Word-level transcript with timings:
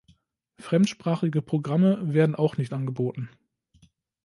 Fremdsprachige 0.59 1.43
Programme 1.43 1.99
werden 2.11 2.33
auch 2.33 2.57
nicht 2.57 2.73
angeboten. 2.73 3.29